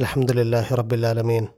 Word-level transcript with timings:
الحمد 0.00 0.32
لله 0.32 0.74
رب 0.74 0.92
العالمين. 0.92 1.48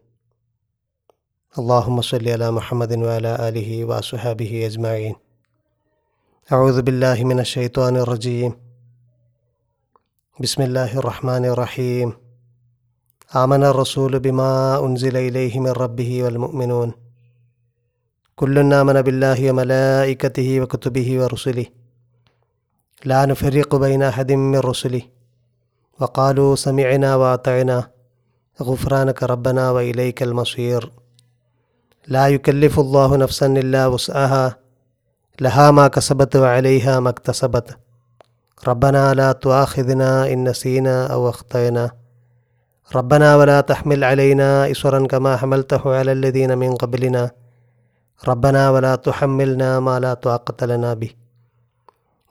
اللهم 1.58 2.00
صل 2.00 2.28
على 2.28 2.50
محمد 2.50 2.92
وعلى 2.92 3.48
آله 3.48 3.84
وأصحابه 3.84 4.66
أجمعين. 4.66 5.14
أعوذ 6.52 6.82
بالله 6.82 7.24
من 7.24 7.40
الشيطان 7.40 7.96
الرجيم. 7.96 8.52
بسم 10.40 10.62
الله 10.62 10.98
الرحمن 10.98 11.44
الرحيم. 11.44 12.12
آمن 13.36 13.64
الرسول 13.64 14.20
بما 14.20 14.84
أنزل 14.84 15.16
إليه 15.16 15.60
من 15.60 15.70
ربه 15.70 16.22
والمؤمنون. 16.22 16.92
كل 18.36 18.72
آمن 18.72 19.02
بالله 19.02 19.50
وملائكته 19.50 20.60
وكتبه 20.60 21.24
ورسله. 21.24 21.66
لا 23.04 23.26
نفرق 23.26 23.76
بين 23.76 24.02
أحد 24.02 24.32
من 24.32 24.58
رسله. 24.58 25.02
وقالوا 26.00 26.56
سمعنا 26.56 27.16
وأطعنا. 27.16 27.95
غفرانك 28.62 29.22
ربنا 29.22 29.70
وإليك 29.70 30.22
المصير. 30.22 30.92
لا 32.06 32.28
يكلف 32.28 32.80
الله 32.80 33.16
نفسا 33.16 33.46
إلا 33.46 33.86
وسعها 33.86 34.56
لها 35.40 35.70
ما 35.70 35.88
كسبت 35.88 36.36
وعليها 36.36 37.00
ما 37.00 37.10
اكتسبت. 37.10 37.78
ربنا 38.68 39.14
لا 39.14 39.32
تؤاخذنا 39.32 40.32
إن 40.32 40.48
نسينا 40.48 41.06
أو 41.06 41.28
أخطأنا. 41.28 41.90
ربنا 42.94 43.36
ولا 43.36 43.60
تحمل 43.60 44.04
علينا 44.04 44.70
إصرا 44.70 45.06
كما 45.06 45.36
حملته 45.36 45.94
على 45.94 46.12
الذين 46.12 46.58
من 46.58 46.74
قبلنا. 46.74 47.30
ربنا 48.28 48.70
ولا 48.70 48.94
تحملنا 48.94 49.80
ما 49.80 50.00
لا 50.00 50.14
طاقة 50.14 50.66
لنا 50.66 50.94
به. 50.94 51.10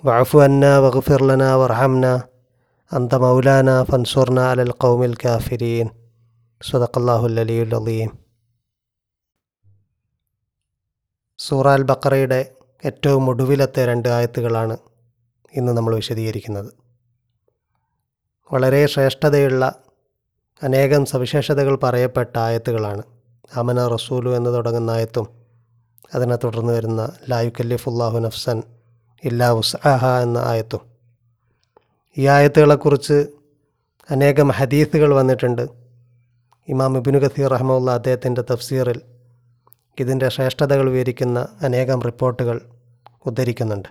واعف 0.03 0.35
عنا 0.35 0.79
واغفر 0.79 1.25
لنا 1.25 1.55
وارحمنا. 1.55 2.27
أنت 2.93 3.15
مولانا 3.15 3.83
فانصرنا 3.83 4.49
على 4.49 4.61
القوم 4.61 5.03
الكافرين. 5.03 6.04
സ്വതക്കല്ലാഹുൽ 6.61 7.39
അലിയുൽ 7.39 7.75
അലീം 7.75 8.09
സൂറ 11.39 11.67
അൽ 11.67 11.83
ബക്കറയുടെ 11.83 12.51
ഏറ്റവും 12.85 13.29
ഒടുവിലത്തെ 13.29 13.85
രണ്ട് 13.85 14.09
ആയത്തുകളാണ് 14.09 14.77
ഇന്ന് 15.53 15.71
നമ്മൾ 15.71 15.95
വിശദീകരിക്കുന്നത്. 15.95 16.73
വളരെ 18.53 18.85
ശ്രേഷ്ഠതയുള്ള 18.85 19.75
അനേകം 20.63 21.05
സവിശേഷതകൾ 21.05 21.75
പറയപ്പെട്ട 21.75 22.37
ആയത്തുകളാണ്. 22.37 23.03
അമന 23.55 23.87
റസൂലു 23.87 24.29
എന്ന് 24.29 24.53
തുടങ്ങുന്ന 24.55 24.91
ആയത്തും 24.91 25.27
അതിനെ 26.15 26.35
തുടർന്ന് 26.35 26.73
വരുന്ന 26.73 27.11
ലായുക്കല്ലിഫുല്ലാഹു 27.29 28.19
നഫ്സൻ 28.19 28.63
ഇല്ലാ 29.23 29.51
ഉസ്അഹ 29.51 30.05
എന്ന 30.23 30.37
ആയത്തും. 30.37 30.79
ഈ 32.17 32.27
ആയത്തുകളെക്കുറിച്ച് 32.27 33.27
അനേകം 34.11 34.47
ഹദീസുകൾ 34.47 35.13
വന്നിട്ടുണ്ട്. 35.13 35.84
ഇമാം 36.67 36.97
ഇബിനു 36.97 37.17
ഖസീർ 37.17 37.49
റഹ്മുള്ള 37.51 37.91
അദ്ദേഹത്തിന്റെ 37.91 38.43
തഫ്സീറിൽ 38.51 39.01
ഇതിന്റെ 39.99 40.29
ശ്രേഷ്ഠതകൾ 40.29 40.89
വിവരിക്കുന്ന 40.89 41.47
അനേകം 41.61 42.01
റിപ്പോർട്ടുകൾ 42.01 42.61
ഉദ്ധരിക്കുന്നുണ്ട്. 43.25 43.89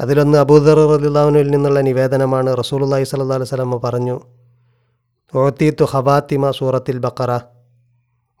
അതിലൊന്ന് 0.00 0.38
അബൂദർ 0.38 0.78
റലിള്ളാഹുനിൽ 0.92 1.50
നിന്നുള്ള 1.50 1.80
നിവേദനമാണ് 1.80 2.56
റസൂലുല്ലാഹി 2.56 3.04
അലൈഹി 3.14 3.42
വസല്ലം 3.42 3.80
പറഞ്ഞു 3.80 4.20
ഓത്തീത്തു 5.34 5.84
ഹബാത്തിമ 5.84 6.50
സൂറത്തിൽ 6.50 6.98
ബക്കറ 6.98 7.40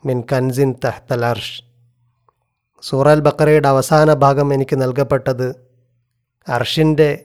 മിൻ 0.06 0.24
കൻസിൻ 0.32 0.74
തഹ്തൽ 0.84 1.24
അർഷ്. 1.24 1.62
സൂറൽ 2.82 3.20
ബക്കറയുടെ 3.20 3.68
അവസാന 3.68 4.14
ഭാഗം 4.14 4.54
എനിക്ക് 4.54 4.82
നൽകപ്പെട്ടത് 4.82 5.48
അർഷിന്റെ 6.48 7.24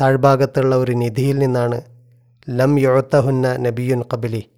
താഴ്ഭാഗത്തുള്ള 0.00 0.76
ഒരു 0.76 0.92
നിധിയിൽ 0.92 1.38
നിന്നാണ്. 1.38 1.80
ലം 2.50 2.78
യൊഴത്തഹുന്ന 2.78 3.56
നബിയുൻ 3.56 4.02
കബിലി 4.14 4.50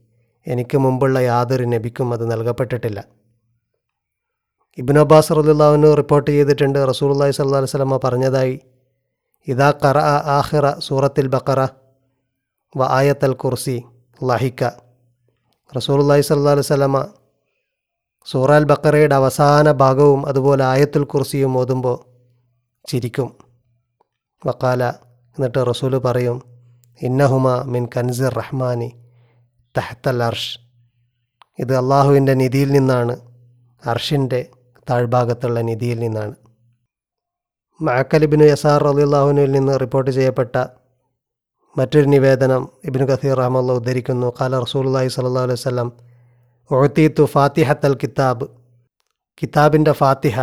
എനിക്ക് 0.46 0.76
മുമ്പുള്ള 0.78 1.18
യാതൊരു 1.18 1.64
നബിക്കും 1.64 2.12
അത് 2.14 2.24
നൽകപ്പെട്ടിട്ടില്ല. 2.32 3.00
ഇബിൻ 4.78 4.98
അബ്ബാസ് 4.98 5.32
റലുല്ലാവിന് 5.38 5.96
റിപ്പോർട്ട് 6.00 6.30
ചെയ്തിട്ടുണ്ട്. 6.30 6.78
റസൂലുല്ലാഹി 6.90 7.32
സല്ലാ 7.38 7.58
അലൈഹി 7.62 7.72
സ്വലമ 7.74 7.96
പറഞ്ഞതായി 8.04 8.60
ഇതാ 9.48 9.70
കറ 9.70 9.98
ആഹിറ 10.38 10.66
സൂറത്തിൽ 10.78 11.26
ബക്കറ 11.34 11.60
വ 12.76 12.82
ആയത്തൽ 12.98 13.32
കുർസി 13.42 13.76
ലഹിക്ക. 14.30 14.62
റസൂലുല്ലാഹി 15.76 16.24
സല്ലാ 16.28 16.54
അലൈഹി 16.56 16.68
സ്വലമ 16.70 16.96
സൂറാൽ 18.26 18.64
ബക്കറയുടെ 18.64 19.14
അവസാന 19.14 19.72
ഭാഗവും 19.72 20.26
അതുപോലെ 20.26 20.64
ആയത്തുൽ 20.64 21.04
കുർസിയും 21.04 21.58
ഓതുമ്പോൾ 21.60 21.96
ചിരിക്കും. 22.90 23.28
വക്കാല 24.46 24.82
എന്നിട്ട് 25.36 25.60
റസൂൽ 25.70 25.92
പറയും 25.98 26.38
ഇന്നഹുമ 27.00 27.62
മിൻ 27.74 27.82
കൻസിർ 27.96 28.34
റഹ്മാനി. 28.42 28.90
തഹത്തൽ 29.74 30.22
അർഷ് 30.28 30.52
ഇത് 31.58 31.72
അള്ളാഹുവിന്റെ 31.80 32.34
നിധിയിൽ 32.42 32.70
നിന്നാണ്. 32.76 33.14
അർഷിന്റെ 33.82 34.40
താഴ്ഭാഗത്തുള്ള 34.88 35.58
നിധിയിൽ 35.70 35.98
നിന്നാണ്. 36.04 36.34
മഅക്കലിബിനു 37.80 38.44
യസാർ 38.52 38.82
അലിള്ളാഹുവിനിൽ 38.90 39.50
നിന്ന് 39.56 39.74
റിപ്പോർട്ട് 39.82 40.10
ചെയ്യപ്പെട്ട 40.16 40.56
മറ്റൊരു 41.76 42.08
നിവേദനം 42.14 42.62
ഇബിനു 42.88 43.04
കസീർ 43.10 43.36
റഹ്മുള്ള 43.42 43.72
ഉദ്ധരിക്കുന്നു. 43.78 44.28
ഖാല 44.38 44.52
റസൂലുല്ലാഹി 44.64 45.10
സല്ലാ 45.16 45.44
അലൈഹി 45.46 45.60
വല്ലം 45.68 45.88
ഒഴത്തീത്തു 46.70 47.22
ഫാത്തിഹത്തൽ 47.34 47.94
കിതാബ്. 48.02 48.46
കിതാബിന്റെ 49.42 49.92
ഫാത്തിഹ 50.00 50.36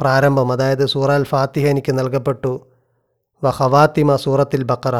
പ്രാരംഭം 0.00 0.48
അതായത് 0.54 0.84
സൂറാൽ 0.94 1.22
ഫാത്തിഹ 1.32 1.66
എനിക്ക് 1.74 1.92
നൽകപ്പെട്ടു. 1.98 2.52
വ 3.42 3.50
ഹവാത്തിമ 3.58 4.16
സൂറത്തിൽ 4.24 4.62
ബക്കറ 4.70 4.96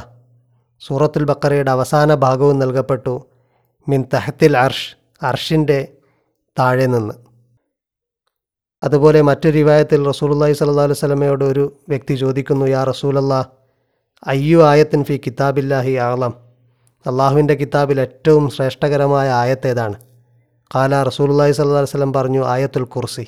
സൂറത്തുൽ 0.83 1.25
ബക്കറയുടെ 1.31 1.71
അവസാന 1.77 2.15
ഭാഗവും 2.25 2.57
നൽകപ്പെട്ടു. 2.63 3.15
മിൻ 3.89 4.05
തഹത്തിൽ 4.15 4.59
അർഷ് 4.59 4.97
അർഷിന്റെ 5.23 5.89
താഴെ 6.59 6.87
നിന്ന്. 6.87 7.15
അതുപോലെ 8.85 9.23
മറ്റൊരു 9.23 9.53
റിവായത്തിൽ 9.53 10.07
റസൂലുല്ലാഹി 10.07 10.53
സല്ലാ 10.53 10.85
അലൈഹി 10.85 10.99
സ്വലമയോട് 10.99 11.45
ഒരു 11.45 11.77
വ്യക്തി 11.89 12.15
ചോദിക്കുന്നു 12.15 12.67
യാ 12.67 12.85
റസൂലല്ലാ 12.85 13.45
അയ്യു 14.27 14.59
ആയത്തിൻ 14.59 15.05
ഫി 15.05 15.21
കിതാബില്ലാഹി 15.27 15.95
ആളം 15.95 16.35
അള്ളാഹുവിന്റെ 17.07 17.55
കിതാബിൽ 17.55 18.01
ഏറ്റവും 18.01 18.51
ശ്രേഷ്ഠകരമായ 18.51 19.31
ആയത്തേതാണ് 19.31 19.95
കാല 20.75 21.03
റസൂലുല്ലാഹി 21.03 21.53
സല്ലാ 21.53 21.77
അലൈഹി 21.77 21.91
സ്വലം 21.91 22.13
പറഞ്ഞു 22.13 22.45
ആയത്തുൽ 22.45 22.85
കുർസി. 22.85 23.27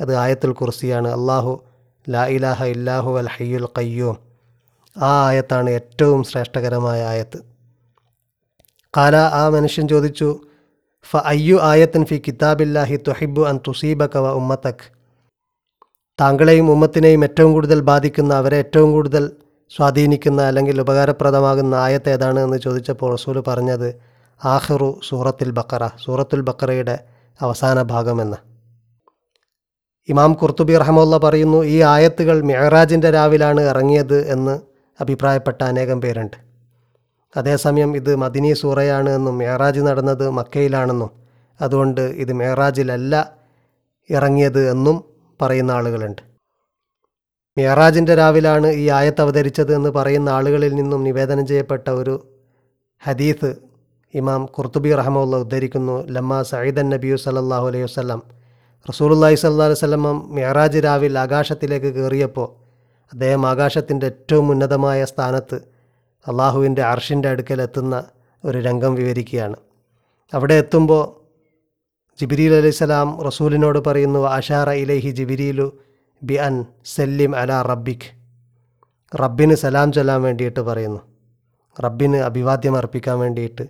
അത് 0.00 0.16
ആയത്തുൽ 0.16 0.52
കുർസിയാണ്. 0.52 1.08
അള്ളാഹു 1.08 1.64
ലാ 2.08 2.26
ഇലാഹ 2.26 2.64
ഇല്ലാഹു 2.64 3.18
അൽ 3.18 3.28
ഹയ്യുൽ 3.36 3.66
ഖയ്യൂം. 3.78 4.16
ആ 5.02 5.26
ആയത്താണ് 5.26 5.70
ഏറ്റവും 5.70 6.24
ശ്രേഷ്ഠകരമായ 6.24 7.04
ആയത്ത്. 7.04 7.49
കാല 8.94 9.16
ആ 9.40 9.42
മനുഷ്യൻ 9.54 9.84
ചോദിച്ചു 9.92 10.28
ഫ 11.06 11.20
അയ്യു 11.32 11.56
ആയത്തൻ 11.70 12.02
ഫി 12.08 12.16
കിതാബില്ലാഹി 12.26 12.96
തൊഹിബു 13.08 13.42
അൻ 13.50 13.58
തുസീബക 13.66 14.14
വ 14.24 14.32
ഉമ്മത്തക് 14.40 14.86
താങ്കളെയും 16.18 16.66
ഉമ്മത്തിനെയും 16.74 17.22
ഏറ്റവും 17.26 17.50
കൂടുതൽ 17.56 17.80
ബാധിക്കുന്ന 17.90 18.32
അവരെ 18.40 18.56
ഏറ്റവും 18.64 18.90
കൂടുതൽ 18.96 19.24
സ്വാധീനിക്കുന്ന 19.70 20.40
അല്ലെങ്കിൽ 20.50 20.76
ഉപകാരപ്രദമാകുന്ന 20.84 21.74
ആയത്ത് 21.84 22.10
ഏതാണ് 22.14 22.40
എന്ന് 22.46 22.58
ചോദിച്ചപ്പോൾ 22.66 23.10
റസൂൽ 23.14 23.36
പറഞ്ഞത് 23.48 23.88
ആഹിറു 24.40 24.90
സൂറത്തുൽ 25.08 25.50
ബക്കറ 25.58 25.84
സൂറത്തുൽ 26.04 26.42
ബക്കറയുടെ 26.48 26.96
അവസാന 27.40 27.82
ഭാഗമെന്ന്. 27.94 28.38
ഇമാം 30.08 30.30
കുർത്തുബി 30.40 30.74
റഹമുല്ല 30.82 31.16
പറയുന്നു 31.24 31.58
ഈ 31.74 31.76
ആയത്തുകൾ 31.94 32.36
മെഹറാജിന്റെ 32.50 33.10
രാവിലാണ് 33.18 33.60
ഇറങ്ങിയത് 33.72 34.18
എന്ന് 34.34 34.54
അഭിപ്രായപ്പെട്ട 34.98 35.60
അനേകം 35.72 35.98
പേരുണ്ട്. 36.04 36.38
അതേസമയം 37.36 37.90
ഇത് 37.96 38.12
മദിനി 38.16 38.52
സൂറയാണ് 38.52 39.10
എന്നും 39.10 39.34
മേറാജ് 39.38 39.80
നടന്നത് 39.80 40.24
മക്കയിലാണെന്നും 40.30 41.10
അതുകൊണ്ട് 41.60 42.00
ഇത് 42.22 42.32
മേറാജിലല്ല 42.32 43.14
ഇറങ്ങിയത് 44.10 44.62
എന്നും 44.70 44.96
പറയുന്ന 45.40 45.70
ആളുകളുണ്ട്. 45.70 46.22
മേറാജിന്റെ 47.56 48.14
രാവിലാണ് 48.14 48.68
ഈ 48.82 48.84
ആയത്ത് 48.98 49.20
അവതരിച്ചത് 49.20 49.72
എന്ന് 49.74 49.90
പറയുന്ന 49.90 50.28
ആളുകളിൽ 50.28 50.72
നിന്നും 50.74 51.00
നിവേദനം 51.08 51.44
ചെയ്യപ്പെട്ട 51.46 51.86
ഒരു 52.00 52.14
ഹദീസ് 53.02 53.50
ഇമാം 54.14 54.42
കുർത്തുബി 54.46 54.90
റഹമുള്ള 55.00 55.36
ഉദ്ധരിക്കുന്നു. 55.36 55.96
ലമ്മ 56.14 56.42
സയ്യിദൻ 56.42 56.88
നബിയു 56.94 57.16
സല്ലാഹു 57.24 57.66
അലൈഹി 57.70 57.84
വസ്ലം 57.88 58.20
റസൂലുല്ലാഹി 58.86 59.36
സല്ലാ 59.42 59.66
സ്വലം 59.82 60.04
മേറാജ് 60.36 60.80
രാവിൽ 60.86 61.18
ആകാശത്തിലേക്ക് 61.18 61.90
കയറിയപ്പോൾ 61.96 62.48
അദ്ദേഹം 63.12 63.42
ആകാശത്തിന്റെ 63.46 64.06
ഏറ്റവും 64.06 64.46
ഉന്നതമായ 64.52 65.04
സ്ഥാനത്ത് 65.12 65.58
അള്ളാഹുവിന്റെ 66.26 66.82
അർഷിന്റെ 66.92 67.28
അടുക്കൽ 67.32 67.60
എത്തുന്ന 67.66 67.94
ഒരു 68.44 68.58
രംഗം 68.58 68.92
വിവരിക്കുകയാണ്. 68.94 69.56
അവിടെ 70.32 70.54
എത്തുമ്പോൾ 70.62 71.04
ജിബിരിൽ 72.18 72.52
അലൈഹിസ്സലാം 72.54 73.08
റസൂലിനോട് 73.28 73.78
പറയുന്നു 73.86 74.20
അഷാറ 74.36 74.70
ഇലൈഹി 74.82 75.10
ജിബിരിലു 75.18 75.66
ബി 76.22 76.36
അൻ 76.46 76.54
സെല്ലിം 76.94 77.32
അല 77.42 77.52
റബ്ബിഖ് 77.62 78.08
റബ്ബിന് 79.12 79.54
സലാം 79.54 79.88
ചൊല്ലാൻ 79.92 80.20
വേണ്ടിയിട്ട് 80.22 80.60
പറയുന്നു. 80.60 81.00
റബ്ബിന് 81.76 82.18
അഭിവാദ്യം 82.28 82.74
അർപ്പിക്കാൻ 82.80 83.16
വേണ്ടിയിട്ട് 83.18 83.64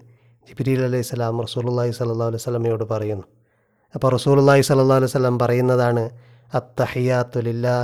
ജിബിരിൽ 0.49 0.83
അലൈഹി 0.89 1.07
സ്വലാം 1.11 1.41
റസൂലുല്ലാഹി 1.47 1.93
സല്ലാ 1.99 2.27
അലൈഹി 2.31 2.45
സ്വലമയോട് 2.47 2.85
പറയുന്നു. 2.93 3.27
അപ്പോൾ 3.95 4.09
റസൂലുല്ലാഹി 4.17 4.63
സല്ലാ 4.71 4.97
അലൈഹി 5.01 5.13
സ്വലം 5.15 5.39
പറയുന്നതാണ് 5.39 6.05
അത്തഹിയാത്തുലില്ലാ 6.59 7.77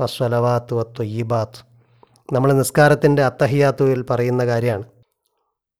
വസ്വലവാത്തു 0.00 0.74
വത്തൊയ്യിബാത്ത് 0.80 1.60
നമ്മൾ 2.32 2.52
നിസ്കാരത്തിന്റെ 2.52 3.22
അത്തഹിയാത്തുവിൽ 3.24 4.04
പറയുന്ന 4.10 4.46
കാര്യമാണ്. 4.46 4.84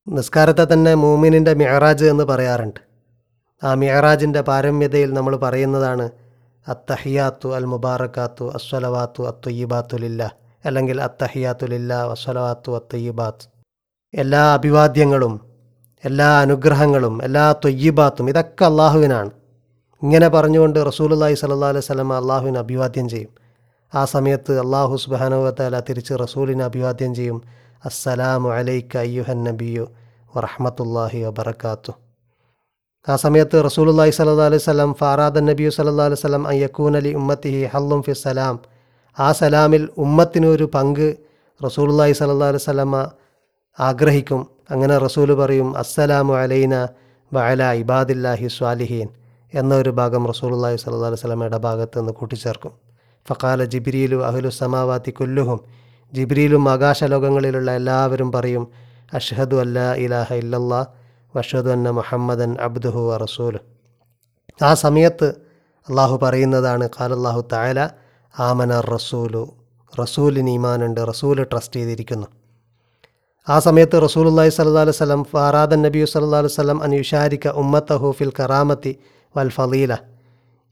നിസ്കാരത്തെ 0.08 0.64
തന്നെ 0.72 0.94
മൂമിനിന്റെ 0.94 1.54
മിഹറാജ് 1.54 2.04
എന്ന് 2.04 2.24
പറയാറുണ്ട്. 2.24 2.80
ആ 3.64 3.74
മിഹറാജിന്റെ 3.74 4.40
പാരമ്യതയിൽ 4.40 5.12
നമ്മൾ 5.12 5.36
പറയുന്നതാണ് 5.36 6.10
അത്തഹിയാത്തു 6.68 7.48
അൽ 7.56 7.64
മുബാറക്കാത്തു 7.64 8.50
അസ്വലവാത്തു 8.50 9.22
അത്തൊയ്യബാത്തുലില്ല 9.22 10.36
അല്ലെങ്കിൽ 10.64 11.02
അത്തഹിയാത്തുലില്ല 11.02 12.04
വസ്വലവാത്തു 12.04 12.76
അത്തൊയ്യബാത്ത്. 12.76 13.48
എല്ലാ 14.14 14.54
അഭിവാദ്യങ്ങളും 14.54 15.40
എല്ലാ 16.04 16.40
അനുഗ്രഹങ്ങളും 16.40 17.24
എല്ലാ 17.24 17.52
തൊയ്യബാത്തും 17.52 18.28
ഇതൊക്കെ 18.28 18.64
അള്ളാഹുവിനാണ്. 18.64 19.30
ഇങ്ങനെ 20.02 20.28
പറഞ്ഞുകൊണ്ട് 20.28 20.78
റസൂലുല്ലാഹി 20.86 21.34
സല്ലാ 21.34 21.68
അലൈഹി 21.68 21.86
സ്വലമ 21.86 22.14
അള്ളാഹുവിനെ 22.14 22.58
അഭിവാദ്യം 22.58 23.08
ചെയ്യും. 23.08 23.47
ആ 23.92 24.02
സമയത്ത് 24.14 24.52
അള്ളാഹു 24.62 24.94
സുബാനുവത്താല 25.04 25.76
തിരിച്ച് 25.88 26.14
റസൂലിനെ 26.24 26.64
അഭിവാദ്യം 26.70 27.12
ചെയ്യും. 27.18 27.38
അസ്സലാമു 27.88 28.48
അലൈക്ക 28.58 28.92
അയ്യുഹൻ 29.04 29.40
നബിയു 29.48 29.84
വറഹമത്തല്ലാഹി 30.34 31.18
വബർക്കാത്തു 31.26 31.92
ആ 33.08 33.14
സമയത്ത് 33.24 33.56
റസൂലുല്ലാഹി 33.66 34.12
സല്ലാ 34.16 34.46
അലൈഹി 34.50 34.64
സ്വലം 34.66 34.90
ഫാറാദൻ 35.00 35.44
നബിയു 35.50 35.70
സല്ലാ 35.76 36.06
അലൈഹി 36.08 36.22
സ്വലം 36.24 36.44
അയ്യക്കൂൻ 36.52 36.94
അലി 37.00 37.10
ഉമ്മത്തിഹി 37.20 37.60
ഹല്ലും 37.72 38.00
ഫി 38.06 38.12
സലാം. 38.24 38.56
ആ 39.16 39.28
സലാമിൽ 39.40 39.84
ഉമ്മത്തിനൊരു 40.04 40.66
പങ്ക് 40.76 41.08
റസൂലുല്ലാഹി 41.60 42.14
സല്ലാ 42.20 42.48
അലൈഹി 42.52 42.64
സ്വലമ 42.66 42.94
ആഗ്രഹിക്കും. 43.78 44.40
അങ്ങനെ 44.72 44.94
റസൂൽ 45.06 45.28
പറയും 45.40 45.68
അസ്സലാമു 45.82 46.34
അലൈന 46.42 46.74
വഅല 47.32 47.62
ഇബാദില്ലാഹി 47.82 48.46
സ്വാലിഹീൻ 48.58 49.08
എന്നൊരു 49.52 49.90
ഭാഗം 50.00 50.22
റസൂലുല്ലാഹി 50.32 50.76
സല്ലാ 50.84 51.08
അലൈഹി 51.10 51.22
സ്വലമയുടെ 51.24 51.58
ഭാഗത്ത് 51.68 51.96
നിന്ന് 52.00 52.12
കൂട്ടിച്ചേർക്കും. 52.20 52.72
ഫക്കാല 53.26 53.60
ജിബ്രീലു 53.72 54.18
അഹ്ലു 54.28 54.50
സമാവാത്തി 54.60 55.12
കുല്ലുഹും. 55.18 55.60
ജിബ്രീലും 56.12 56.64
ആകാശലോകങ്ങളിലുള്ള 56.74 57.70
എല്ലാവരും 57.80 58.28
പറയും 58.36 58.64
അഷ്ഹദു 59.18 59.56
അല്ല 59.64 59.78
ഇലാഹ 60.04 60.28
ഇല്ലല്ലാ 60.42 60.80
വഷദു 61.36 61.70
അന്ന 61.76 61.88
മുഹമ്മദൻ 61.98 62.50
അബ്ദുഹു 62.66 63.02
റസൂൽ 63.24 63.54
ആ 64.68 64.70
സമയത്ത് 64.84 65.28
അള്ളാഹു 65.88 66.14
പറയുന്നതാണ് 66.24 66.84
ഖാലല്ലാഹു 66.96 67.42
തായല 67.52 67.80
ആമന 68.34 68.72
റസൂലു 68.94 69.42
റസൂലിന് 69.92 70.50
ഈമാനുണ്ട് 70.56 71.00
റസൂൽ 71.10 71.36
ട്രസ്റ്റ് 71.52 71.78
ചെയ്തിരിക്കുന്നു. 71.80 72.28
ആ 73.46 73.56
സമയത്ത് 73.66 73.96
റസൂലുല്ലാഹി 74.06 74.50
സല്ലാ 74.56 74.82
അലൈഹി 74.86 74.98
സ്വലം 75.02 75.22
ഫാറാദൻ 75.32 75.80
നബി 75.86 76.00
സല്ലാ 76.12 76.40
അലൈഹി 76.42 76.56
സ്വലം 76.58 76.80
അനുഷാരിക്ക 76.86 77.46
ഉമ്മത്ത 77.62 77.90
ഫിൽ 78.18 78.32
കറാമത്തി 78.38 78.92
വൽ 79.34 79.50
ഫലീല 79.56 79.92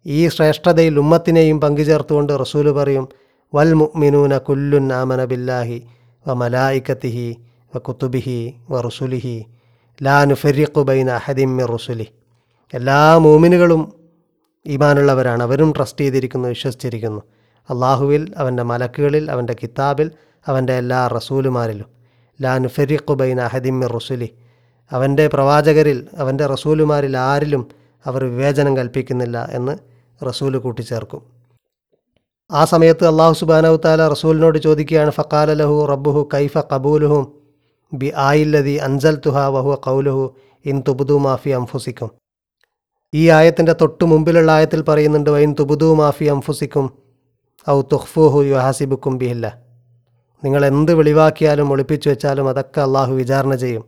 ഈ 0.06 0.28
ശ്രേഷ്ഠതയിൽ 0.28 0.98
ഉമ്മത്തിനെയും 0.98 1.60
പങ്കുചേർത്തുകൊണ്ട് 1.60 2.32
റസൂൽ 2.42 2.66
പറയും 2.72 3.08
വൽ 3.52 3.70
മുഅ്മിനൂന 3.80 4.38
കുല്ലുൻ 4.48 4.92
ആമന 4.92 5.24
ബില്ലാഹി 5.24 5.78
വ 6.26 6.34
മലായിക്കത്തിഹി 6.42 7.26
വ 7.74 7.78
കുത്തുബിഹി 7.78 8.38
വ 8.70 8.80
റുസുലിഹി 8.80 9.36
ലാ 10.02 10.24
നുഫരിഖു 10.24 10.80
ബൈന 10.82 11.10
അഹദിം 11.10 11.56
മിർ 11.56 11.70
റുസുലി. 11.70 12.06
എല്ലാ 12.74 12.98
മൂമിനുകളും 13.24 13.82
ഈമാനുള്ളവരാണ്. 14.66 15.42
അവരും 15.42 15.70
ട്രസ്റ്റ് 15.76 16.00
ചെയ്തിരിക്കുന്നു 16.00 16.48
വിശ്വസിച്ചിരിക്കുന്നു. 16.48 17.20
അള്ളാഹുവിൽ 17.68 18.22
അവന്റെ 18.36 18.62
മലക്കുകളിൽ 18.62 19.30
അവന്റെ 19.30 19.54
കിതാബിൽ 19.62 20.10
അവന്റെ 20.46 20.72
എല്ലാ 20.72 21.00
റസൂലുമാരിലും. 21.06 21.88
ലാ 22.40 22.58
നുഫരിഖു 22.58 23.14
ബൈന 23.14 23.40
അഹദിം 23.40 23.80
മിർ 23.80 23.92
റുസുലി. 23.92 24.28
അവന്റെ 24.90 25.26
പ്രവാചകരിൽ 25.28 25.98
അവന്റെ 26.16 26.46
റസൂലുമാരിൽ 26.46 27.16
ആരിലും 27.16 27.62
അവർ 28.04 28.24
വിവേചനം 28.24 28.76
കൽപ്പിക്കുന്നില്ല 28.76 29.48
എന്ന് 29.52 29.74
റസൂൽ 30.20 30.58
കൂട്ടിച്ചേർക്കും. 30.58 31.20
ആ 32.50 32.64
സമയത്ത് 32.64 33.04
അള്ളാഹു 33.06 33.32
സുബാനവ് 33.32 33.78
താല 33.84 34.08
റസൂലിനോട് 34.08 34.58
ചോദിക്കുകയാണ് 34.58 35.10
ഫക്കാല 35.10 35.52
ലഹു 35.52 35.76
റബ്ബുഹു 35.92 36.28
കൈഫ 36.34 36.58
കബൂലുഹും 36.72 37.24
ബി 37.94 38.12
ആയില്ലതി 38.16 38.74
അൻസൽ 38.86 39.16
തുഹ 39.26 39.38
വഹു 39.56 39.72
കൗലുഹു 39.86 40.24
ഇൻ 40.64 40.76
തുബുദു 40.88 41.16
മാഫി 41.26 41.50
അംഫുസിക്കും 41.50 42.10
ഈ 43.14 43.30
ആയത്തിന്റെ 43.30 43.72
തൊട്ടു 43.72 44.04
മുമ്പിലുള്ള 44.04 44.50
ആയത്തിൽ 44.52 44.80
പറയുന്നുണ്ട് 44.88 45.30
വൈൻ 45.30 45.54
തുബുദു 45.60 45.94
മാഫി 45.94 46.24
അംഫുസിക്കും 46.24 46.86
ഔ 47.70 47.80
തുഹ്ഫുഹു 47.92 48.40
യുഹാസിബുക്കും 48.42 49.18
ബിഹില്ല. 49.18 49.46
നിങ്ങൾ 50.44 50.66
എന്ത് 50.66 50.94
വെളിവാക്കിയാലും 50.94 51.70
ഒളിപ്പിച്ചു 51.72 52.08
വെച്ചാലും 52.08 52.48
അതൊക്കെ 52.48 52.80
അള്ളാഹു 52.80 53.12
വിചാരണ 53.12 53.54
ചെയ്യും. 53.54 53.84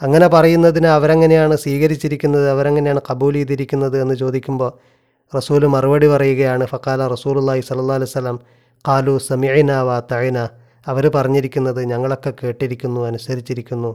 അങ്ങനെ 0.00 0.26
പറയുന്നതിന് 0.26 0.86
അവരെങ്ങനെയാണ് 0.86 1.56
സ്വീകരിച്ചിരിക്കുന്നത് 1.56 2.50
അവരെങ്ങനെയാണ് 2.50 3.00
കബൂൽ 3.10 3.34
ചെയ്തിരിക്കുന്നത് 3.34 4.00
എന്ന് 4.02 4.14
ചോദിക്കുമ്പോൾ 4.14 4.70
റസൂൽ 5.32 5.66
മറുപടി 5.66 6.06
പറയുകയാണ് 6.06 6.66
ഫക്കാല 6.66 7.06
റസൂലുല്ലാഹി 7.14 7.62
സല്ലാ 7.68 7.94
അലൈഹി 7.98 8.12
സ്വലം 8.12 8.36
കാലു 8.88 9.18
സമീന 9.18 9.72
വാ 9.88 10.00
തഴന 10.12 10.38
അവർ 10.86 11.10
പറഞ്ഞിരിക്കുന്നത് 11.16 11.84
ഞങ്ങളൊക്കെ 11.84 12.32
കേട്ടിരിക്കുന്നു 12.42 13.00
അനുസരിച്ചിരിക്കുന്നു. 13.00 13.90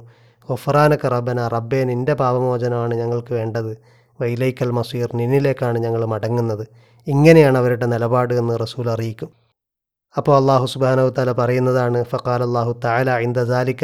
ഒഫറാനക്ക 0.50 1.06
റബ്ബന 1.06 1.48
റബ്ബേ 1.48 1.84
നിന്റെ 1.84 2.14
പാപമോചനമാണ് 2.14 2.94
ഞങ്ങൾക്ക് 2.96 3.34
വേണ്ടത്. 3.34 3.78
വൈലൈക്കൽ 4.22 4.72
മസീർ 4.72 5.10
നിന്നിലേക്കാണ് 5.20 5.78
ഞങ്ങൾ 5.80 6.06
മടങ്ങുന്നത്. 6.06 6.66
ഇങ്ങനെയാണ് 7.08 7.58
അവരുടെ 7.58 7.86
നിലപാട് 7.86 8.34
എന്ന് 8.34 8.60
റസൂൽ 8.60 8.90
അറിയിക്കും. 8.90 9.30
അപ്പോൾ 10.18 10.36
അള്ളാഹു 10.38 10.66
സുബാനവ് 10.66 11.12
തല 11.18 11.32
പറയുന്നതാണ് 11.32 12.04
ഫക്കാൽ 12.04 12.44
അള്ളാഹു 12.44 12.72
താല 12.86 13.18
ഇന്ദാലിക്ക 13.18 13.84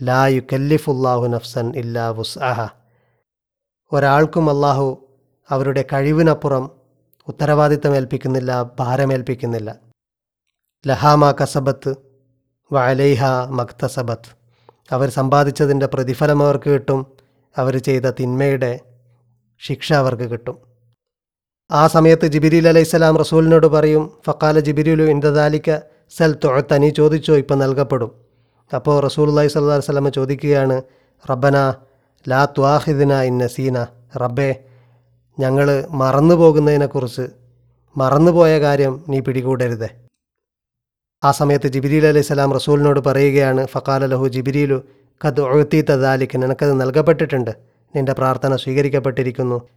ലാ 0.00 0.26
യു 0.26 0.34
യുക്കല്ലിഫുല്ലാഹു 0.34 1.26
നഫ്സൻ 1.26 1.72
ഇല്ലാ 1.76 2.08
വുസ്അഹ. 2.10 2.68
ഒരാൾക്കും 3.92 4.50
അള്ളാഹു 4.50 4.86
അവരുടെ 5.52 5.84
കഴിവിനപ്പുറം 5.92 6.64
ഉത്തരവാദിത്തം 7.28 7.96
ഏൽപ്പിക്കുന്നില്ല 7.96 8.52
ഭാരമേൽപ്പിക്കുന്നില്ല 8.78 9.70
ലഹാമ 10.86 11.30
കസബത്ത് 11.30 11.92
വലൈഹ 12.72 13.24
മക്തസബത്ത്. 13.58 14.30
അവർ 14.92 15.08
സമ്പാദിച്ചതിന്റെ 15.10 15.86
പ്രതിഫലം 15.86 16.42
അവർക്ക് 16.42 16.70
കിട്ടും 16.70 17.00
അവർ 17.58 17.74
ചെയ്ത 17.78 18.06
തിന്മയുടെ 18.20 18.72
ശിക്ഷ 19.58 19.92
അവർക്ക് 19.92 20.26
കിട്ടും. 20.32 20.56
ആ 21.70 21.82
സമയത്ത് 21.86 22.26
ജിബിരിൽ 22.26 22.68
അലൈഹിസ്സലാം 22.68 23.18
റസൂലിനോട് 23.18 23.66
പറയും 23.66 24.04
ഫക്കാല 24.26 24.58
ജിബിരിലു 24.58 25.04
ഇന്ദാലിക്ക 25.04 25.78
സൽ 26.16 26.32
തൊഴത്ത 26.44 26.74
നീ 26.74 26.88
ചോദിച്ചോ 26.90 27.36
ഇപ്പം 27.36 27.58
നൽകപ്പെടും. 27.58 28.10
അപ്പോൾ 28.76 28.96
റസൂൽ 29.06 29.28
അള്ളഹി 29.28 29.48
സ്വല്ലാ 29.48 30.10
ചോദിക്കുകയാണ് 30.18 30.76
റബ്ബന 31.30 31.56
ലാ 32.28 32.44
ത്വാഹിദിന 32.44 33.12
ഇന്ന 33.22 33.46
സീന 33.46 33.86
റബ്ബേ 34.16 34.50
ഞങ്ങൾ 35.38 35.86
മറന്നു 35.90 36.34
പോകുന്നതിനെക്കുറിച്ച് 36.34 37.22
മറന്നുപോയ 37.96 38.60
കാര്യം 38.60 39.04
നീ 39.08 39.20
പിടികൂടരുതേ. 39.20 39.88
ആ 41.24 41.30
സമയത്ത് 41.30 41.68
ജിബിരിൽ 41.68 42.06
അലൈഹി 42.06 42.24
സ്വലാം 42.24 42.52
റസൂലിനോട് 42.52 43.00
പറയുകയാണ് 43.00 43.66
ഫക്കാല 43.66 44.06
ലഹു 44.06 44.28
ജിബിരിയിലു 44.28 44.82
കത് 45.26 45.40
ഒഴുത്തി 45.40 45.80
തദാലിക്ക് 45.80 46.42
നിനക്കത് 46.42 46.80
നൽകപ്പെട്ടിട്ടുണ്ട്. 46.80 47.50
നിന്റെ 47.96 48.12
പ്രാർത്ഥന 48.12 48.56
സ്വീകരിക്കപ്പെട്ടിരിക്കുന്നു. 48.56 49.68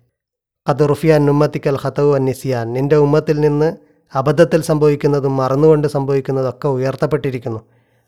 കത് 0.70 0.90
റുഫിയാൻ 0.90 1.30
ഉമ്മത്തിക്കൽ 1.30 1.78
ഹത്തവു 1.78 2.16
അന്നിസിയാൻ 2.16 2.74
നിന്റെ 2.74 2.96
ഉമ്മത്തിൽ 2.96 3.40
നിന്ന് 3.40 3.78
അബദ്ധത്തിൽ 4.16 4.62
സംഭവിക്കുന്നതും 4.62 5.38
മറന്നുകൊണ്ട് 5.38 5.88
സംഭവിക്കുന്നതൊക്കെ 5.88 6.68
ഉയർത്തപ്പെട്ടിരിക്കുന്നു. 6.68 7.60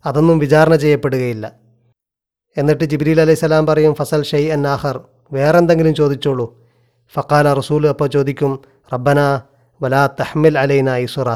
അതൊന്നും 0.05 0.39
വിചാരണ 0.39 0.75
ചെയ്യപ്പെടുകയില്ല. 0.75 1.51
എന്നിട്ട് 2.57 2.83
ജിബ്രീൽ 2.83 3.21
അലൈഹി 3.21 3.39
സ്വലാം 3.39 3.65
പറയും 3.65 3.95
ഫസൽ 3.95 4.23
ഷെയ് 4.23 4.51
അൻ 4.51 4.67
ആഹർ 4.67 5.01
വേറെന്തെങ്കിലും 5.31 5.95
ചോദിച്ചോളൂ. 5.95 6.66
ഫക്കാല 7.13 7.47
റസൂൽ 7.59 7.83
അപ്പോൾ 7.93 8.07
ചോദിക്കും 8.15 8.53
റബ്ബന 8.93 9.19
വലാ 9.81 10.01
തഹ്മിൽ 10.19 10.55
അലൈന 10.63 10.89
ഇസുറ 11.05 11.29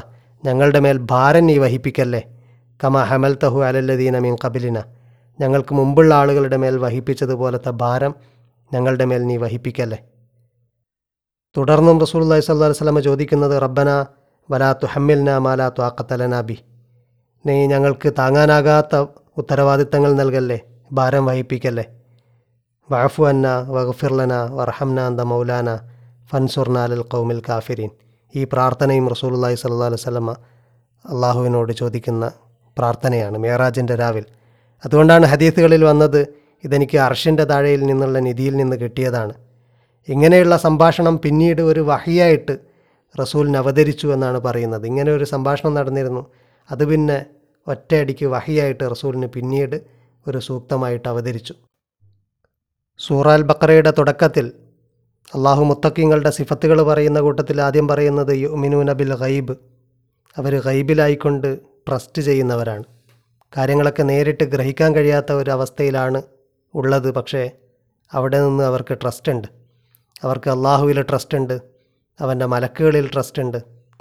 ഞങ്ങളുടെ 0.44 0.80
മേൽ 0.86 0.98
ഭാരം 1.12 1.44
നീ 1.50 1.56
വഹിപ്പിക്കല്ലേ? 1.64 2.22
കമ 2.80 2.96
ഹമൽ 3.10 3.34
തഹു 3.44 3.60
അലല്ലദീന 3.68 4.16
മീൻ 4.26 4.36
കബിലിന 4.44 4.78
ഞങ്ങൾക്ക് 5.40 5.74
മുമ്പുള്ള 5.80 6.12
ആളുകളുടെ 6.22 6.58
മേൽ 6.64 6.76
വഹിപ്പിച്ചതുപോലത്തെ 6.86 7.72
ഭാരം 7.84 8.14
ഞങ്ങളുടെ 8.72 9.06
മേൽ 9.12 9.22
നീ 9.30 9.36
വഹിപ്പിക്കല്ലേ? 9.44 10.00
തുടർന്നും 11.56 11.98
റസൂൽ 12.04 12.22
അള്ളഹി 12.26 12.44
സ്വല്ലാ 12.48 12.70
വസ്ലമ 12.74 13.00
ചോദിക്കുന്നത് 13.08 13.56
റബ്ബന 13.66 13.90
വലാ 14.50 14.70
തുഹമ്മിൽന 14.82 15.30
മാലാ 15.46 15.68
ത്വാക്കത്തലന 15.78 16.36
ബി 16.50 16.58
നീ 17.46 17.56
ഞങ്ങൾക്ക് 17.74 18.10
താങ്ങാനാകാത്ത 18.20 18.96
ഉത്തരവാദിത്തങ്ങൾ 19.42 20.12
നൽകല്ലേ? 20.22 20.60
ഭാരം 20.98 21.24
വഹിപ്പിക്കല്ലേ? 21.30 21.86
വഅഫു 22.90 23.24
അന്ന 23.30 23.48
വഗഫിർലന 23.76 24.34
വർഹംന 24.60 25.00
അന്ത 25.10 25.22
മൗലാന 25.32 25.70
ഫൻസുർനാലൽ 26.32 27.04
കൗമിൽ 27.14 27.40
കാഫിരീൻ. 27.48 27.92
ഈ 28.34 28.42
പ്രാർത്ഥനയും 28.54 29.06
റസൂലുള്ളാഹി 29.14 29.58
സ്വല്ലല്ലാഹു 29.62 29.90
അലൈഹി 29.92 30.02
വസല്ലമ 30.02 30.32
അള്ളാഹുവിനോട് 31.06 31.72
ചോദിക്കുന്ന 31.82 32.26
പ്രാർത്ഥനയാണ് 32.78 33.38
മേറാജിന്റെ 33.46 33.96
രാവിൽ. 34.02 34.26
അതുകൊണ്ടാണ് 34.84 35.26
ഹദീസുകളിൽ 35.34 35.82
വന്നത് 35.90 36.22
ഇതെനിക്ക് 36.64 36.98
അർഷിന്റെ 37.08 37.46
താഴയിൽ 37.52 37.82
നിന്നുള്ള 37.90 38.18
നിധിയിൽ 38.28 38.56
നിന്ന് 38.62 38.76
കിട്ടിയതാണ്. 38.84 39.34
ഇങ്ങനെയുള്ള 40.08 40.56
സംഭാഷണം 40.68 41.16
പിന്നീട് 41.26 41.62
ഒരു 41.72 41.82
വഹിയായിട്ട് 41.92 42.54
റസൂലിന് 43.16 43.58
അവതരിച്ചു 43.64 44.08
എന്നാണ് 44.16 44.40
പറയുന്നത്. 44.48 44.84
ഇങ്ങനെ 44.92 45.12
ഒരു 45.18 45.26
സംഭാഷണം 45.34 45.74
നടന്നിരുന്നു. 45.80 46.24
അത് 46.70 46.84
പിന്നെ 46.92 47.18
ഒറ്റയടിക്ക് 47.68 48.26
വഹിയായിട്ട് 48.36 48.84
റസൂലിന് 48.94 49.28
പിന്നീട് 49.36 49.78
ഒരു 50.26 50.40
സൂക്തമായിട്ട് 50.48 51.08
അവതരിച്ചു. 51.14 51.54
സൂറാൽ 53.04 53.42
ബക്കറയുടെ 53.50 53.92
തുടക്കത്തിൽ 53.98 54.46
അള്ളാഹു 55.36 55.64
മുത്തക്കിങ്ങളുടെ 55.64 56.30
സിഫത്തുകൾ 56.30 56.82
പറയുന്ന 56.82 57.20
കൂട്ടത്തിൽ 57.20 57.62
ആദ്യം 57.62 57.88
പറയുന്നത് 57.88 58.32
യുമിനൂന 58.36 58.92
ബിൽ 59.00 59.14
ഗൈബ്. 59.22 59.56
അവർ 60.38 60.54
ഗൈബിലായിക്കൊണ്ട് 60.66 61.48
ട്രസ്റ്റ് 61.88 62.22
ചെയ്യുന്നവരാണ്. 62.22 62.84
കാര്യങ്ങളൊക്കെ 63.58 64.04
നേരിട്ട് 64.04 64.44
ഗ്രഹിക്കാൻ 64.44 64.96
കഴിയാത്ത 64.96 65.32
ഒരവസ്ഥയിലാണ് 65.32 66.22
ഉള്ളത്. 66.74 67.12
പക്ഷേ 67.12 67.44
അവിടെ 68.14 68.40
നിന്ന് 68.46 68.64
അവർക്ക് 68.64 68.98
ട്രസ്റ്റ് 69.02 69.32
ഉണ്ട് 69.32 69.48
അവർക്ക് 70.24 70.50
അള്ളാഹുവിൽ 70.50 71.02
ട്രസ്റ്റ് 71.02 71.38
ഉണ്ട് 71.38 71.56
അവന്റെ 72.20 72.46
മലക്കുകളിൽ 72.46 73.08
ട്രസ്റ്റ് 73.14 73.42
ഉണ്ട് 73.42 73.58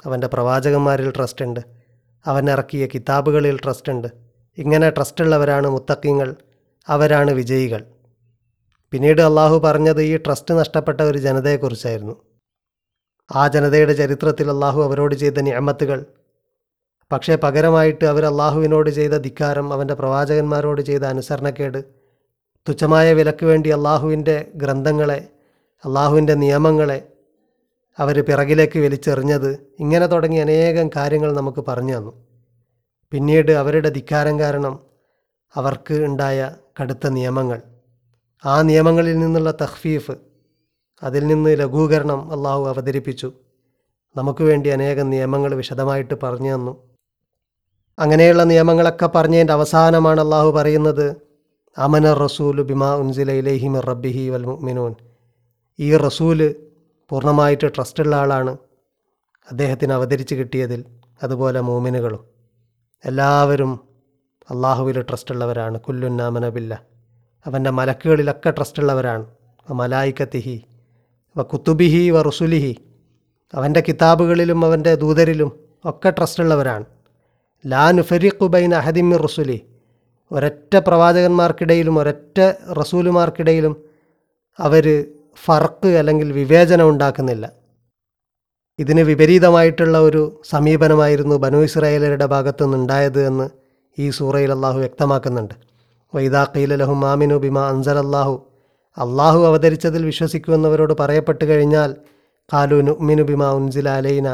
അവന്റെ 0.07 0.27
പ്രവാചകന്മാരിൽ 0.27 1.11
ട്രസ്റ്റ് 1.11 1.45
ഉണ്ട് 1.45 1.61
അവൻ 2.27 2.51
ഇറക്കിയ 2.51 2.87
കിതാബുകളിൽ 2.95 3.57
ട്രസ്റ്റ് 3.65 3.93
ഉണ്ട് 3.93 4.09
ഇങ്ങനെ 4.59 4.91
ട്രസ്റ്റുള്ളവരാണ് 4.91 5.69
മുത്തക്കിങ്ങൾ 5.69 6.29
അവരാണ് 6.89 7.31
വിജയികൾ. 7.31 7.83
പിന്നീട് 8.93 9.21
അള്ളാഹു 9.23 9.59
പറഞ്ഞത് 9.59 10.03
ഈ 10.03 10.17
ട്രസ്റ്റ് 10.17 10.55
നഷ്ടപ്പെട്ട 10.55 11.01
ഒരു 11.01 11.19
ജനതയെക്കുറിച്ചായിരുന്നു. 11.19 12.17
ആ 13.33 13.49
ജനതയുടെ 13.49 13.93
ചരിത്രത്തിൽ 13.93 14.51
അള്ളാഹു 14.51 14.83
അവരോട് 14.83 15.15
ചെയ്ത 15.15 15.39
നിയമത്തുകൾ 15.39 16.05
പക്ഷേ 17.13 17.37
പകരമായിട്ട് 17.37 18.05
അവർ 18.05 18.25
അള്ളാഹുവിനോട് 18.25 18.91
ചെയ്ത 18.91 19.13
ധിക്കാരം 19.13 19.73
അവന്റെ 19.73 19.95
പ്രവാചകന്മാരോട് 19.95 20.83
ചെയ്ത 20.83 21.03
അനുസരണക്കേട് 21.03 21.85
തുച്ഛമായ 22.69 23.13
വിലക്ക് 23.13 23.47
വേണ്ടി 23.47 23.71
അള്ളാഹുവിന്റെ 23.71 24.51
ഗ്രന്ഥങ്ങളെ 24.55 25.29
അള്ളാഹുവിന്റെ 25.85 26.35
നിയമങ്ങളെ 26.35 27.09
അവർ 27.99 28.25
പിറകിലേക്ക് 28.25 28.79
വലിച്ചെറിഞ്ഞത് 28.79 29.67
ഇങ്ങനെ 29.81 30.07
തുടങ്ങി 30.07 30.37
അനേകം 30.37 30.91
കാര്യങ്ങൾ 30.97 31.33
നമുക്ക് 31.33 31.65
പറഞ്ഞു 31.69 31.97
തന്നു. 31.99 32.27
പിന്നീട് 33.13 33.53
അവരുടെ 33.53 33.89
ധിക്കാരം 33.89 34.41
കാരണം 34.41 34.81
അവർക്ക് 35.57 35.95
ഉണ്ടായ 35.95 36.51
കടുത്ത 36.83 37.09
നിയമങ്ങൾ. 37.09 37.63
ആ 38.45 38.63
നിയമങ്ങളിൽ 38.63 39.19
നിന്നുള്ള 39.19 39.51
തഹ്ഫീഫ് 39.51 40.15
അതിൽ 41.03 41.27
നിന്ന് 41.27 41.51
ലഘൂകരണം 41.59 42.33
അള്ളാഹു 42.33 42.69
അവതരിപ്പിച്ചു. 42.69 43.33
നമുക്ക് 44.17 44.45
വേണ്ടി 44.45 44.69
അനേകം 44.71 45.11
നിയമങ്ങൾ 45.11 45.55
വിശദമായിട്ട് 45.55 46.15
പറഞ്ഞു 46.23 46.55
തന്നു. 46.55 46.73
അങ്ങനെയുള്ള 47.99 48.45
നിയമങ്ങളൊക്കെ 48.45 49.07
പറഞ്ഞതിന്റെ 49.07 49.53
അവസാനമാണ് 49.53 50.21
അള്ളാഹു 50.21 50.51
പറയുന്നത് 50.51 51.17
അമന 51.79 52.15
റസൂൽ 52.15 52.63
ബിമാ 52.63 52.95
ഉൻസില 52.95 53.33
മിർ 53.69 53.87
റബ്ബിഹി 53.87 54.29
വൽ 54.29 54.47
മുഅ്മിനൂൻ. 54.47 54.95
ഈ 55.79 55.97
റസൂൽ 55.97 56.55
പൂർണമായിട്ട് 57.09 57.67
ട്രസ്റ്റുള്ള 57.77 58.17
ആളാണ്. 58.17 58.57
അദ്ദേഹത്തിന് 59.51 59.93
അവതരിച്ച് 59.93 60.35
കിട്ടിയതിൽ 60.35 60.85
അതുപോലെ 61.23 61.61
മോമിനുകളും 61.61 62.25
എല്ലാവരും 63.05 63.81
അള്ളാഹുവിൽ 64.51 65.03
ട്രസ്റ്റുള്ളവരാണ്. 65.03 65.81
കുല്ലുന്നാമനബില്ല 65.81 66.83
അവന്റെ 67.47 67.71
മലക്കുകളിലൊക്കെ 67.71 68.51
ട്രസ്റ്റുള്ളവരാണ്. 68.51 69.27
മലായിക്കത്തിഹി 69.71 70.65
വ 71.37 71.43
കുത്തുബിഹി 71.43 72.11
വ 72.11 72.23
റുസുലിഹി. 72.23 72.77
അവന്റെ 73.55 73.81
കിതാബുകളിലും 73.89 74.65
അവന്റെ 74.65 74.95
ദൂതരിലും 74.95 75.53
ഒക്കെ 75.85 76.11
ട്രസ്റ്റുള്ളവരാണ്. 76.11 76.85
ലാ 77.67 77.91
നുഫരിഖുബൈൻ 77.91 78.75
അഹദിമി 78.75 79.17
റസുലി. 79.17 79.61
ഒരൊറ്റ 80.33 80.77
പ്രവാചകന്മാർക്കിടയിലും 80.77 81.99
ഒരൊറ്റ 81.99 82.39
റസൂലുമാർക്കിടയിലും 82.73 83.85
അവർ 84.61 85.07
ഫർക്ക് 85.45 85.89
അല്ലെങ്കിൽ 85.89 86.33
വിവേചനം 86.33 86.89
ഉണ്ടാക്കുന്നില്ല. 86.89 87.53
ഇതിന് 88.79 89.01
വിപരീതമായിട്ടുള്ള 89.01 89.99
ഒരു 89.99 90.41
സമീപനമായിരുന്നു 90.45 91.37
ബനു 91.37 91.57
ഇസ്രായേലരുടെ 91.57 92.27
ഭാഗത്തു 92.27 92.65
നിന്നുണ്ടായത് 92.65 93.27
എന്ന് 93.27 93.51
ഈ 93.99 94.11
സൂറയിൽ 94.11 94.53
അള്ളാഹു 94.53 94.79
വ്യക്തമാക്കുന്നുണ്ട്. 94.79 95.70
വൈദാ 96.15 96.43
ഖീല 96.55 96.77
ലഹു 96.83 96.95
മാമിനു 97.03 97.37
ബിമ 97.45 97.59
അൻസൽ 97.73 97.99
അള്ളാഹു 98.05 98.35
അള്ളാഹു 98.97 99.41
അവതരിച്ചതിൽ 99.51 100.03
വിശ്വസിക്കുമെന്നവരോട് 100.11 100.95
പറയപ്പെട്ടു 101.01 101.45
കഴിഞ്ഞാൽ 101.51 101.91
കാലു 102.51 102.79
നുഅ്മിനു 102.89 103.25
ബിമ 103.31 103.43
ഉൻസില 103.59 103.89
അലൈന 104.01 104.29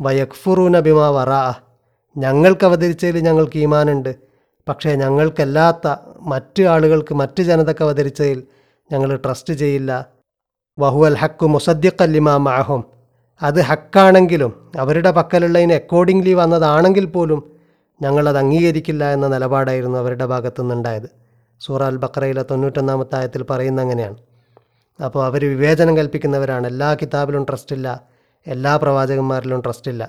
വയക്ഫുറൂന 0.00 0.76
ബിമ 0.86 1.00
വറാ 1.16 1.42
ഞങ്ങൾക്ക് 2.16 2.64
അവതരിച്ചതിൽ 2.68 3.16
ഞങ്ങൾക്ക് 3.26 3.58
ഈമാനുണ്ട്. 3.64 4.12
പക്ഷേ 4.66 4.90
ഞങ്ങൾക്കല്ലാത്ത 5.02 5.86
മറ്റ് 6.32 6.62
ആളുകൾക്ക് 6.72 7.12
മറ്റ് 7.20 7.42
ജനതക്ക് 7.48 7.82
അവതരിച്ചതിൽ 7.86 8.40
ഞങ്ങൾ 8.90 9.10
ട്രസ്റ്റ് 9.24 9.54
ചെയ്യില്ല. 9.62 9.90
വഹുവൽ 10.78 11.16
ഹക്കു 11.22 11.46
മുസദ്ദിഖല്ലിമാ 11.54 12.34
മാഹും 12.48 12.82
അത് 13.40 13.60
ഹക്കാണെങ്കിലും 13.68 14.52
അവരുടെ 14.82 15.10
പക്കലുള്ളതിന് 15.18 15.74
അക്കോർഡിംഗ്ലി 15.80 16.34
വന്നതാണെങ്കിൽ 16.40 17.06
പോലും 17.14 17.40
ഞങ്ങളത് 18.02 18.38
അംഗീകരിക്കില്ല 18.38 19.12
എന്ന 19.12 19.28
നിലപാടായിരുന്നു 19.28 19.98
അവരുടെ 19.98 20.26
ഭാഗത്തു 20.26 20.62
നിന്നുണ്ടായത് 20.62 21.08
സൂറ 21.60 21.82
അൽ 21.82 21.96
ബക്രയിലെ 21.96 22.42
തൊണ്ണൂറ്റൊന്നാമത്തെ 22.42 23.16
ആയത്തിൽ 23.16 23.42
പറയുന്ന 23.42 23.80
അങ്ങനെയാണ് 23.80 24.16
അപ്പോൾ 25.04 25.24
അവർ 25.24 25.44
വിവേചനം 25.44 25.96
കൽപ്പിക്കുന്നവരാണ്. 25.96 26.66
എല്ലാ 26.66 26.94
കിതാബിലും 26.94 27.44
ട്രസ്റ്റില്ല. 27.44 28.00
എല്ലാ 28.46 28.76
പ്രവാചകന്മാരിലും 28.76 29.60
ട്രസ്റ്റില്ല. 29.60 30.08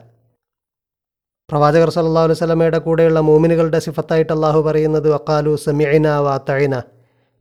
പ്രവാചകർ 1.51 1.89
സല്ലല്ലാഹു 1.89 2.25
അലൈഹി 2.25 2.43
വസല്ലമയുടെ 2.43 2.77
കൂടെയുള്ള 2.77 3.19
മോമിനുകളുടെ 3.19 3.79
സിഫത്തായിട്ട് 3.79 4.33
അള്ളാഹു 4.33 4.61
പറയുന്നത് 4.61 5.13
വക്കാലു 5.13 5.55
സമീന 5.55 6.07
വാത്തഴിന 6.07 6.81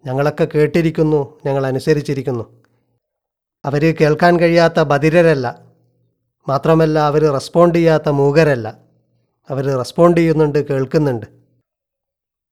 ഞങ്ങളൊക്കെ 0.06 0.48
കേട്ടിരിക്കുന്നു 0.54 1.40
ഞങ്ങൾ 1.46 1.66
അനുസരിച്ചിരിക്കുന്നു. 1.66 2.44
അവർ 3.64 3.96
കേൾക്കാൻ 4.00 4.40
കഴിയാത്ത 4.40 4.80
ബധിരരല്ല. 4.80 5.58
മാത്രമല്ല 6.48 6.98
അവർ 6.98 7.32
റെസ്പോണ്ട് 7.32 7.78
ചെയ്യാത്ത 7.78 8.08
മൂകരല്ല. 8.08 8.81
അവർ 9.52 9.64
റെസ്പോണ്ട് 9.64 10.20
ചെയ്യുന്നുണ്ട് 10.20 10.68
കേൾക്കുന്നുണ്ട്. 10.68 11.26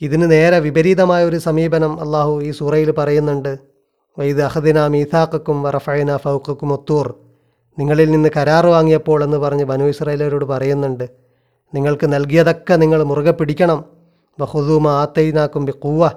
ഇതിന് 0.01 0.31
നേരെ 0.31 0.59
വിപരീതമായ 0.59 1.25
ഒരു 1.25 1.39
സമീപനം 1.39 2.01
അള്ളാഹു 2.01 2.41
ഈ 2.43 2.51
സൂറയിൽ 2.51 2.91
പറയുന്നുണ്ട്. 2.91 3.59
വൈദ് 4.19 4.41
അഹദിന 4.41 4.87
മീസാക്കും 4.87 5.63
വറഫൈന 5.63 6.17
ഫൗക്കും 6.17 6.73
ഒത്തൂർ. 6.73 7.15
നിങ്ങളിൽ 7.79 8.11
നിന്ന് 8.11 8.29
കരാർ 8.37 8.67
വാങ്ങിയപ്പോൾ 8.67 9.25
എന്ന് 9.25 9.37
പറഞ്ഞ് 9.37 9.65
ബനു 9.65 9.85
ഇസ്രായേലരോട് 9.85 10.45
പറയുന്നുണ്ട്. 10.45 11.11
നിങ്ങൾക്ക് 11.75 12.13
നൽകിയതൊക്കെ 12.13 12.75
നിങ്ങൾ 12.75 13.03
മുറുകെ 13.03 13.31
പിടിക്കണം. 13.31 13.85
ബഹുദൂമ 14.41 14.89
ആത്തൈനാക്കും 14.89 15.65
ബി 15.65 15.71
കൂവ 15.71 16.11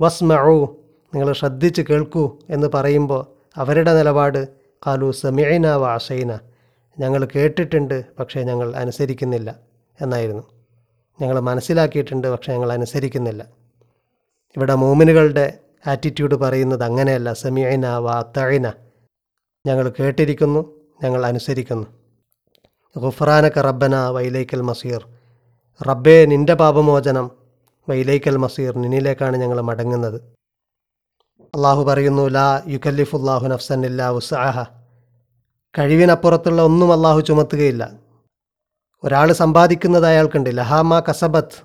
വസ്മഊ 0.00 0.66
നിങ്ങൾ 1.14 1.32
ശ്രദ്ധിച്ച് 1.32 1.82
കേൾക്കൂ 1.82 2.38
എന്ന് 2.50 2.68
പറയുമ്പോൾ 2.74 3.26
അവരുടെ 3.56 3.94
നിലപാട് 3.94 4.48
കാലു 4.86 5.10
സമീന 5.10 5.70
വാഷൈന 5.70 6.38
ഞങ്ങൾ 7.00 7.28
കേട്ടിട്ടുണ്ട് 7.36 8.04
പക്ഷേ 8.20 8.42
ഞങ്ങൾ 8.42 8.76
അനുസരിക്കുന്നില്ല. 8.76 9.71
എന്നായിരുന്നു. 10.00 10.42
ഞങ്ങൾ 11.20 11.40
മനസ്സിലാക്കിയിട്ടുണ്ട് 11.40 12.28
പക്ഷേ 12.28 12.52
ഞങ്ങൾ 12.52 12.72
അനുസരിക്കുന്നില്ല. 12.72 13.46
ഇവിടെ 14.56 14.74
മൂമിനുകളുടെ 14.74 15.58
ആറ്റിറ്റ്യൂഡ് 15.86 16.34
പറയുന്നത് 16.34 16.84
അങ്ങനെയല്ല. 16.84 17.32
സമീന 17.32 17.88
വാത്തഴിന 17.88 18.72
ഞങ്ങൾ 19.66 19.92
കേട്ടിരിക്കുന്നു 20.00 20.74
ഞങ്ങൾ 21.02 21.26
അനുസരിക്കുന്നു. 21.26 21.86
ഗുഫ്രാനക്ക 22.98 23.58
റബ്ബന 23.58 24.08
വൈലൈക്കൽ 24.08 24.62
മസീർ. 24.62 25.08
റബ്ബേ 25.88 26.26
നിന്റെ 26.26 26.54
പാപമോചനം 26.54 27.30
വൈലൈക്കൽ 27.88 28.36
മസീർ 28.36 28.76
നിന്നിലേക്കാണ് 28.78 29.36
ഞങ്ങൾ 29.36 29.60
മടങ്ങുന്നത്. 29.60 30.32
അള്ളാഹു 31.54 31.84
പറയുന്നു 31.84 32.28
ലാ 32.28 32.62
യുക്കല്ലിഫുല്ലാഹു 32.68 33.46
നഫ്സൻ 33.46 33.86
ഇല്ലാ 33.86 34.10
ഉസാഹ 34.10 34.64
കഴിവിനപ്പുറത്തുള്ള 35.78 36.62
ഒന്നും 36.62 36.92
അള്ളാഹു 36.92 37.20
ചുമത്തുകയില്ല. 37.20 37.92
ഒരാൾ 39.04 39.32
സമ്പാദിക്കുന്നത് 39.32 40.06
അയാൾക്കുണ്ട്. 40.06 40.50
ലഹാമ 40.56 41.00
കസബത്ത്. 41.00 41.62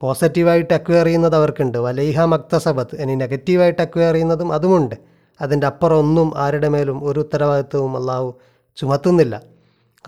പോസിറ്റീവായിട്ട് 0.00 0.74
അക്വയർ 0.74 1.04
ചെയ്യുന്നത് 1.06 1.36
അവർക്കുണ്ട്. 1.36 1.78
വലൈഹ 1.78 2.20
മക്തസബത്ത്. 2.20 2.96
ഇനി 2.96 3.14
നെഗറ്റീവായിട്ട് 3.14 3.82
അക്വയർ 3.82 4.14
ചെയ്യുന്നതും 4.14 4.52
അതുമുണ്ട്. 4.52 4.94
അതിന്റെ 5.40 5.66
അപ്പുറം 5.66 5.98
ഒന്നും 5.98 6.32
ആരുടെ 6.36 6.68
മേലും 6.68 7.04
ഒരു 7.04 7.20
ഉത്തരവാദിത്വവും 7.20 7.96
അള്ളാഹു 7.96 8.34
ചുമത്തുന്നില്ല. 8.76 9.42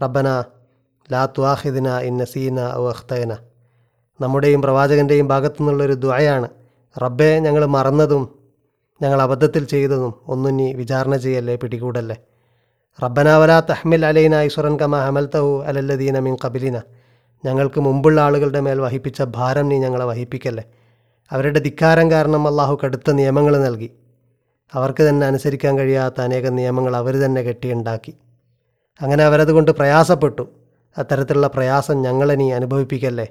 റബ്ബന 0.02 0.44
ലാ 1.12 1.26
ത്വാഹിദിന 1.26 1.98
ഇൻ 1.98 2.16
നസീന 2.18 2.60
ഔ 2.74 2.88
അഖ്തയന. 2.88 3.36
നമ്മുടെയും 4.20 4.62
പ്രവാചകന്റെയും 4.62 5.28
ഭാഗത്തു 5.28 5.56
നിന്നുള്ളൊരു 5.60 5.92
ദ്വയാണ് 5.92 6.48
റബ്ബെ 7.02 7.38
ഞങ്ങൾ 7.38 7.66
മറന്നതും 7.66 8.38
ഞങ്ങൾ 9.02 9.22
അബദ്ധത്തിൽ 9.22 9.64
ചെയ്തതും 9.64 10.14
ഒന്നും 10.28 10.56
നീ 10.56 10.72
വിചാരണ 10.72 11.16
ചെയ്യല്ലേ 11.16 11.56
പിടികൂടല്ലേ? 11.56 12.16
റബ്ബനാവല 13.02 13.60
തഹ്മിൽ 13.60 14.06
അലൈന 14.06 14.40
ഇസുറൻ 14.40 14.78
കമ 14.78 14.94
ഹമൽത്തഹു 15.06 15.62
അലല്ലദീന 15.62 16.18
മിൻ 16.18 16.36
കബിലിന 16.44 16.78
ഞങ്ങൾക്ക് 17.44 17.80
മുമ്പുള്ള 17.80 18.20
ആളുകളുടെ 18.20 18.60
മേൽ 18.60 18.80
വഹിപ്പിച്ച 18.80 19.22
ഭാരം 19.22 19.68
നീ 19.68 19.78
ഞങ്ങളെ 19.78 20.04
വഹിപ്പിക്കല്ലേ? 20.04 20.64
അവരുടെ 21.32 21.60
ധിക്കാരം 21.60 22.10
കാരണം 22.10 22.48
അള്ളാഹു 22.48 22.78
കടുത്ത 22.84 23.10
നിയമങ്ങൾ 23.10 23.56
നൽകി. 23.58 23.90
അവർക്ക് 24.74 25.02
തന്നെ 25.08 25.26
അനുസരിക്കാൻ 25.26 25.78
കഴിയാത്ത 25.78 26.20
അനേകം 26.20 26.56
നിയമങ്ങൾ 26.56 26.96
അവർ 26.96 27.14
തന്നെ 27.14 27.42
കെട്ടിയുണ്ടാക്കി. 27.42 28.14
അങ്ങനെ 29.00 29.24
അവരതുകൊണ്ട് 29.24 29.70
പ്രയാസപ്പെട്ടു. 29.70 30.44
അത്തരത്തിലുള്ള 30.98 31.46
പ്രയാസം 31.46 32.02
ഞങ്ങളെ 32.02 32.34
നീ 32.34 32.52
അനുഭവിപ്പിക്കല്ലേ? 32.52 33.28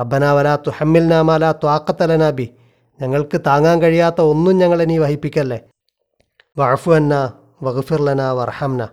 റബ്ബനാവല 0.00 0.56
തുഹമ്മിൽ 0.56 1.06
നാമാല 1.08 1.52
ത്വാക്കത്തലനാബി 1.52 2.50
ഞങ്ങൾക്ക് 3.00 3.40
താങ്ങാൻ 3.46 3.82
കഴിയാത്ത 3.82 4.20
ഒന്നും 4.20 4.58
ഞങ്ങളെ 4.58 4.84
നീ 4.84 4.98
വഹിപ്പിക്കല്ലേ? 4.98 5.60
വഴഫു 6.58 6.90
അന്ന 6.90 7.32
വഗഫിർലന 7.64 8.30
വർഹംന 8.30 8.88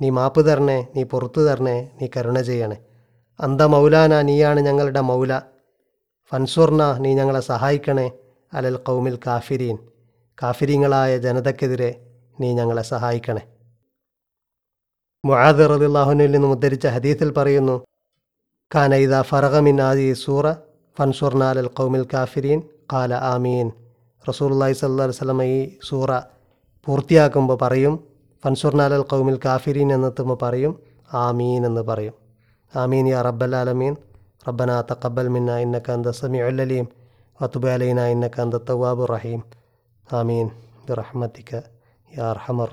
നീ 0.00 0.10
മാപ്പ് 0.10 0.46
തരണേ 0.46 0.86
നീ 0.96 1.02
പുറത്തു 1.02 1.40
തരണേ 1.40 1.90
നീ 2.00 2.08
കരുണ 2.16 2.40
ചെയ്യണേ. 2.40 2.76
അന്ത 3.40 3.60
മൗലാന 3.60 4.20
നീയാണ് 4.20 4.60
ഞങ്ങളുടെ 4.60 5.00
മൗല. 5.00 5.42
ഫൻസുർന 6.32 6.92
നീ 6.92 7.14
ഞങ്ങളെ 7.14 7.40
സഹായിക്കണേ. 7.40 8.12
അലൽ 8.52 8.76
കൗമിൽ 8.76 9.18
കാഫിരീൻ. 9.26 9.78
കാഫിരീങ്ങളായ 10.42 11.18
ജനതയ്ക്കെതിരെ 11.18 12.06
നീ 12.40 12.52
ഞങ്ങളെ 12.52 12.82
സഹായിക്കണേ. 12.82 13.42
മുആദ് 15.24 15.70
റളിയല്ലാഹുവിൽ 15.70 16.30
നിന്നും 16.30 16.50
ഉദ്ധരിച്ച 16.50 16.86
ഹദീസിൽ 16.86 17.30
പറയുന്നു 17.30 17.84
കാന 18.74 18.94
ഇദാ 18.94 19.22
ഫറഗമിൻ 19.22 19.82
ആദി 19.82 20.12
സൂറ 20.12 20.52
ഫൻസുർന 20.98 21.44
അലൽ 21.44 21.66
കൗമിൽ 21.66 22.06
കാഫിരീൻ 22.14 22.62
കാല 22.92 23.14
ആമീൻ. 23.14 23.72
റസൂലുള്ളാഹി 24.28 24.72
അള്ളഹി 24.72 25.02
അലൈഹി 25.02 25.18
വസല്ലമ 25.18 25.42
ഈ 25.42 25.78
സൂറ 25.88 26.35
പൂർത്തിയാക്കുമ്പോൾ 26.86 27.58
പറയും 27.62 27.94
ഫൻസുർനാലൽ 28.44 29.02
കൗമിൽ 29.02 29.40
കാഫിരീൻ 29.44 29.92
എന്നെത്തുമ്പോൾ 29.92 30.38
പറയും 30.42 30.82
ആമീൻ 31.12 31.66
എന്ന് 31.66 31.80
പറയും. 31.80 32.14
ആമീൻ 32.76 33.08
യാ 33.08 33.22
റബ്ബൽ 33.22 33.56
ആലമീൻ 33.56 33.96
റബ്ബന 34.48 34.80
തഖബ്ബൽ 34.80 35.28
മിന്ന 35.28 35.58
ഇന്നക 35.58 35.90
അന്ത 35.90 36.06
സമീഉൽ 36.06 36.60
അലീം 36.62 36.88
വതുബ് 37.42 37.68
അലൈന 37.68 38.00
ഇന്നക 38.14 38.40
അന്ത 38.40 38.54
തവ്വാബുർ 38.54 39.10
റഹീം. 39.10 39.42
ആമീൻ 40.12 40.48
ബിറഹ്മതിക 40.88 41.52
യാ 42.18 42.30
അർഹമർ 42.30 42.70